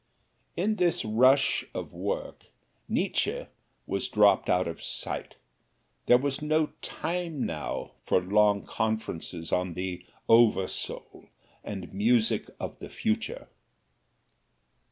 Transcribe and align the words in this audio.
In 0.57 0.77
this 0.77 1.05
rush 1.05 1.63
of 1.75 1.93
work, 1.93 2.45
Nietzsche 2.89 3.45
was 3.85 4.09
dropped 4.09 4.49
out 4.49 4.67
of 4.67 4.81
sight 4.81 5.35
there 6.07 6.17
was 6.17 6.41
no 6.41 6.71
time 6.81 7.45
now 7.45 7.91
for 8.07 8.19
long 8.19 8.65
conferences 8.65 9.51
on 9.51 9.75
the 9.75 10.03
Over 10.27 10.67
Soul 10.67 11.27
and 11.63 11.93
Music 11.93 12.49
of 12.59 12.79
the 12.79 12.89
Future. 12.89 13.47